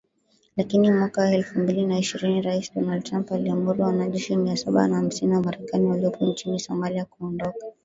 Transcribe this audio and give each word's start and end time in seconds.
Lakini 0.57 0.91
mwaka 0.91 1.31
elfu 1.31 1.59
mbili 1.59 1.85
na 1.85 1.99
ishirini, 1.99 2.41
Rais 2.41 2.73
Donald 2.73 3.03
Trump 3.03 3.31
aliamuru 3.31 3.83
wanajeshi 3.83 4.35
mia 4.37 4.57
saba 4.57 4.87
na 4.87 4.95
hamsini 4.95 5.33
wa 5.33 5.41
Marekani 5.43 5.85
waliopo 5.89 6.25
nchini 6.25 6.59
Somalia 6.59 7.05
kuondoka. 7.05 7.65